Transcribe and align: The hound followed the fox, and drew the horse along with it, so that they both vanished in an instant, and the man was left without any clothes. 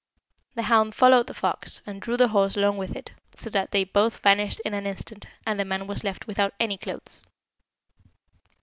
The 0.55 0.63
hound 0.63 0.95
followed 0.95 1.27
the 1.27 1.33
fox, 1.35 1.79
and 1.85 2.01
drew 2.01 2.17
the 2.17 2.29
horse 2.29 2.57
along 2.57 2.77
with 2.77 2.95
it, 2.95 3.11
so 3.35 3.51
that 3.51 3.69
they 3.69 3.83
both 3.83 4.17
vanished 4.17 4.59
in 4.65 4.73
an 4.73 4.87
instant, 4.87 5.27
and 5.45 5.59
the 5.59 5.63
man 5.65 5.85
was 5.85 6.03
left 6.03 6.25
without 6.25 6.55
any 6.59 6.75
clothes. 6.79 7.23